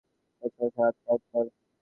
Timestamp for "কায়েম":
1.03-1.21